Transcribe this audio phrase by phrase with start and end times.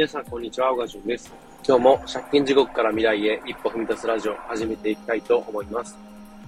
[0.00, 0.72] 皆さん、こんにちは。
[0.72, 1.30] 小川淳です。
[1.62, 5.94] 今日も借金地獄から未来へ一歩踏み出すラジオを始めていきたいと思います。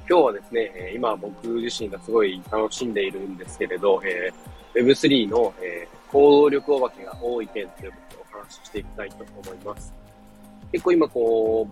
[0.09, 9.93] 今日はですね、今僕自身がすごい楽しんでいるんですけれど、えー、Web3 の、え、行動力お化けが多い点ということをお話ししていきたいと思います。
[10.73, 11.69] 結構今こ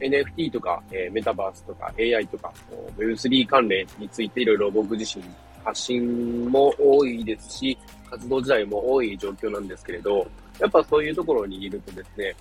[0.00, 2.52] う、NFT とか、え、メタバースとか AI とか
[2.98, 5.24] Web3 関連についていろいろ僕自身
[5.64, 7.78] 発信も多いですし、
[8.10, 10.26] 活動自体も多い状況なんですけれど、
[10.58, 12.34] やっぱそういうところにいるとですね、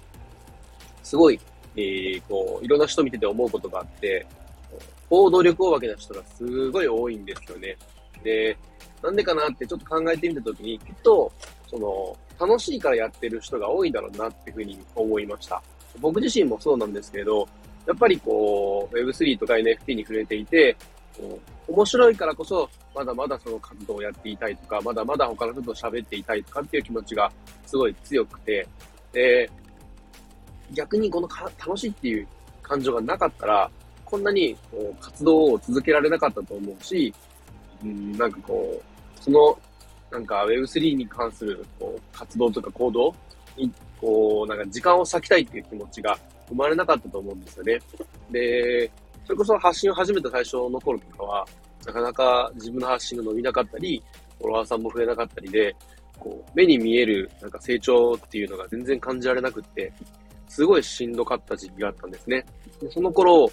[1.04, 1.40] すごい、
[1.76, 4.26] えー、こう、いろんな人見てて思うことがあって、
[5.10, 7.76] 行動力を分けた人がすごい多いんですよね。
[8.24, 8.58] で、
[9.02, 11.32] なんでかなってちょっと考えてみたときに、きっと、
[11.68, 15.62] その、楽しいからやってる人が多いんだろうなっていうふうに思いました。
[16.00, 17.48] 僕自身もそうなんですけど、
[17.86, 20.76] やっぱりこう、Web3 とか NFT に触れていて、
[21.68, 22.70] 面白いからこそ、
[23.00, 27.32] まだまだその活動をやっていたいとか、まだまだ他の人と喋っていたいとかっていう気持ちが
[27.66, 28.68] すごい強くて、
[29.14, 29.50] で、
[30.74, 32.28] 逆にこの楽しいっていう
[32.62, 33.72] 感情がなかったら、
[34.04, 37.14] こんなにこう活動を続けられなかったと思うし、
[37.86, 39.58] うん、なんかこう、その、
[40.12, 43.16] なんか Web3 に関するこう活動とか行動
[43.56, 46.20] に、こう、なんか時間を割きたいっていう気持ちが
[46.50, 47.80] 生まれなかったと思うんですよね。
[48.30, 48.92] で、
[49.24, 51.48] それこそ発信を始めた最初の頃とかは、
[51.90, 54.04] なかなか自分の発信が伸びなかったり、
[54.38, 55.76] フォロワーさんも増えなかったりで、
[56.20, 59.92] こう、目に見えるなんか成長っていうのが全然感じられなくって、
[60.48, 62.46] すごいしんどかった時期があったんですね。
[62.82, 63.50] でその頃、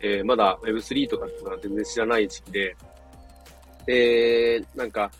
[0.00, 2.76] えー、まだ Web3 とかっていうのは全然知らない時期で、
[3.86, 5.10] で、なんか、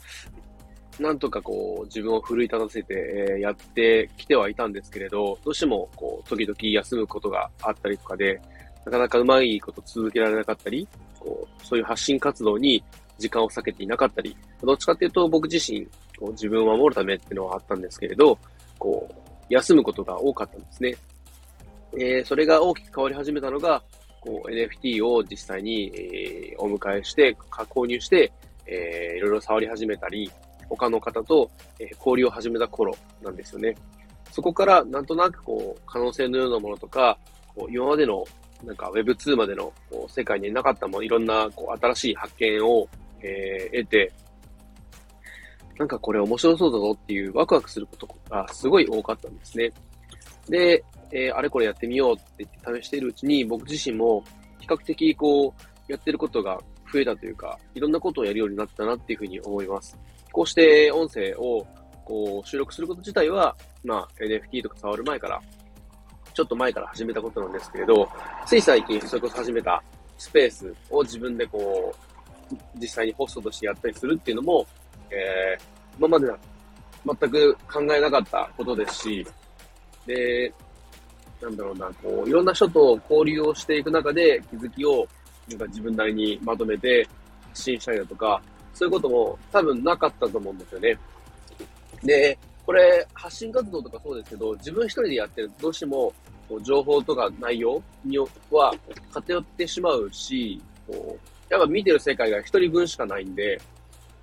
[0.98, 2.94] なんとかこう、自分を奮い立たせて、
[3.30, 8.40] えー、やってきてはいたんですけれど、どうしてもこう、時々休むことがあったりとかで、
[8.84, 10.88] なかなかうまいこと続けられなかったり、
[11.20, 12.82] こう、そういう発信活動に
[13.18, 15.86] 時間を避けていなかったり、どっちかっていうと僕自身、
[16.18, 18.38] こう自分を守るためっていうのはあったんですけれど、
[18.78, 19.14] こう、
[19.48, 20.96] 休むことが多かったんですね。
[21.94, 23.82] えー、それが大きく変わり始めたのが、
[24.20, 28.32] こう NFT を実際に、えー、お迎えして、購入して、
[28.66, 30.30] えー、いろいろ触り始めたり、
[30.68, 33.74] 他の方と、えー、交流を始めた頃なんですよね。
[34.30, 37.18] そこからなんとなくこう、可能性のようなものとか、
[37.54, 38.24] こう今までの
[38.64, 42.88] なんか Web2 までのこう世界になかったもんいろんなこう新しい発見を、
[43.22, 44.12] えー、得て、
[45.78, 49.70] なんかこれ面白そうだぞっていうワクワクすることがすごい多かったんですね。
[50.48, 54.24] で、えー、あれこれやってみようって言って試しているうちに僕自身も
[54.58, 56.60] 比較的こうやってることが
[56.92, 59.96] 増えたというか、いろんなことをやるようになったなっていうふうに思います。
[60.32, 61.66] こうして音声を
[62.04, 63.54] こう収録すること自体は、
[63.84, 65.42] まあ NFT とか触る前から
[66.38, 68.08] ちょっと前から始めたことなんですけれど、
[68.46, 69.82] つい最近それこそ始めた
[70.18, 71.92] スペースを自分でこ
[72.52, 74.64] う、実際にホストとしてやったりするっていうのも、
[75.10, 76.32] えー、今まで
[77.04, 79.26] 全く考えなかったことですし、
[80.06, 80.54] で、
[81.42, 85.08] なんだろうな、こう、いろんな人と交流をしていく中で気づきを、
[85.48, 87.04] なんか自分なりにまとめて
[87.48, 88.40] 発信したりだとか、
[88.72, 90.96] そういうことも多分なかったと思うんですよね。
[92.04, 96.12] で、これ、発信活動とかそうですけど、自分一人でやってるとどうしても、
[96.60, 98.74] 情報とか内容には
[99.10, 103.58] 偏ってしまうし、こうやっぱ見てる世界が一人分しかないんで、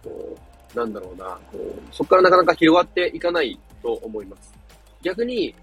[0.03, 0.37] こ
[0.75, 4.53] うなんだろうな、こうそこからなかなか広がっていかないと思います。
[5.01, 5.53] 逆に、い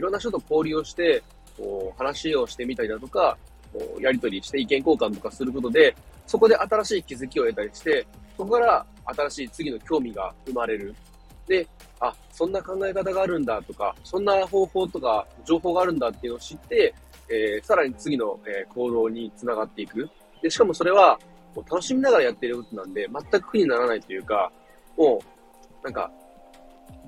[0.00, 1.24] ろんな人と交流をして、
[1.58, 3.36] こう話をしてみたりだとか、
[3.72, 5.92] こうやりとりして意見交換とかすることで、
[6.28, 8.06] そこで新しい気づきを得たりして、
[8.36, 10.94] そこから新しい次の興味が生まれる。
[11.52, 11.68] で、
[12.00, 16.94] あ、そんな考え方があるんだとか、そんな方法とか情報があるんだっていうのを知って、
[17.28, 20.08] えー、さらに次の、えー、行動につながっていく。
[20.42, 21.18] で、しかもそれは、
[21.54, 24.50] もう楽しみながらやってることなんで、全く苦にならないというか、
[24.96, 25.20] も
[25.82, 26.10] う、なんか、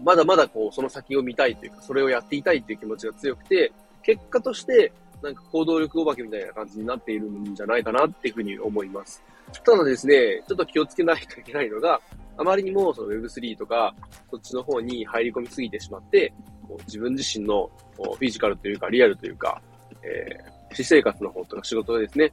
[0.03, 3.73] まだまだこう、その先を見たいというか、それをやっていたいという気持ちが強くて、
[4.03, 9.23] 結果として、なんか行動力お化けみたいな感じになっているんじゃないかなっていうふうに思います。
[9.65, 12.01] ただですね、ちょっと気をつけないといけないのが、
[12.37, 13.95] あまりにもその Web3 とか、
[14.31, 16.33] そっちの方に入り込みすぎてしまって、
[16.67, 19.61] こう自分自身のフィジカルというか、リアルというか、
[20.03, 22.33] えー、私生活の方とか仕事でですね、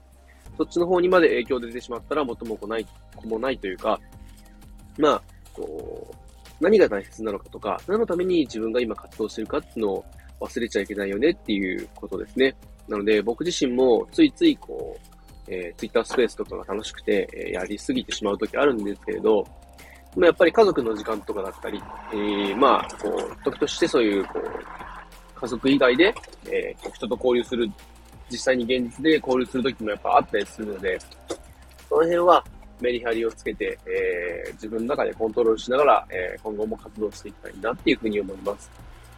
[0.57, 4.00] そっちの方にまで影響出てしまったら元も子ない、子もないというか、
[4.98, 6.15] まあ、こう、
[6.59, 10.06] 何が大切なのかとか、何のために自分が今活動してるかっていうのを
[10.39, 12.56] 忘れちゃいけないよねっていうことですね。
[12.88, 15.12] なので、僕自身もついついこう、
[15.47, 19.45] えー、Twitter スペースとかが楽しくて、えー、やりすぎてしまう時あるんですけれど、
[20.15, 21.81] まあ、やっぱり家族の時間とかだったり、
[22.11, 26.13] えー、まあ、こう、時としてそういう、こう、家族以外で、
[26.45, 27.71] えー、人と交流する、
[28.29, 30.99] 実際に現実で交流する時もやっぱあったりするので、
[31.87, 32.43] その辺は
[32.81, 38.69] メリハリをつけて、えー、自分の中でコントロールしながら、えー、今後も活動していきたいなっていうふうに思います。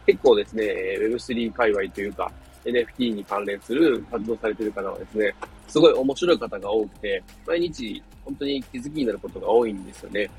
[0.06, 0.64] 結構ですね、
[1.00, 2.30] Web3 界隈というか、
[2.64, 5.34] NFT に関連する活動されてる方はですね、
[5.68, 10.30] すごい面白い方が多くて、毎日本当に気づきになることが多いんですよね。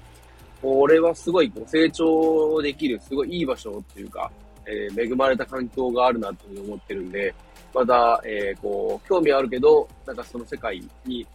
[0.62, 4.32] これはすごいこう成長できる、すごいいい場所っていうか、
[4.66, 7.34] えー、恵まれた環境があるなというふうに思ってるんで、
[7.74, 11.26] まだ、えー、こう、興味あるけど、なんかその世界に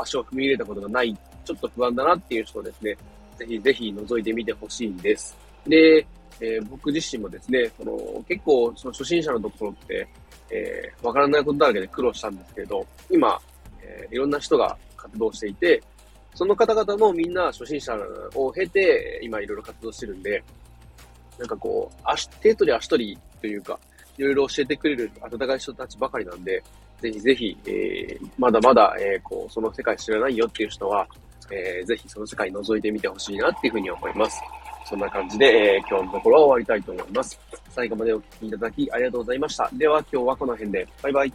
[0.00, 2.96] 足を踏み入れたことがない、ちょっと不安だなっていう人ですね、
[3.38, 5.36] ぜひぜひ覗いてみてほしいんです。
[5.66, 6.06] で、
[6.40, 10.06] えー、僕自身もですね、その結構その初心者のところって、
[10.50, 13.38] えー、わからないことだらけで苦労したんですけど、今、
[13.82, 15.82] えー、いろんな人が活動していて、
[16.34, 17.96] その方々もみんな初心者
[18.34, 20.42] を経て、今いろいろ活動してるんで、
[21.38, 23.78] なんかこう、足、手取り足取りというか、
[24.16, 26.62] いろいろ教えてくれる温かい人たちばかりなんで、
[27.00, 31.06] ぜひぜひ、えー、まだまだ、えー、こう、その世界知らないよっていう人は、
[31.50, 34.40] えー、ぜひその世界覗いてみてほしいなっていうふうに思います。
[34.86, 37.38] そんな感じで、えー、今日のところは終わりたいと思います。
[37.70, 39.70] 最後までお聴きいただきありがとうございました。
[39.72, 40.86] では今日はこの辺で。
[41.02, 41.32] バイバイ。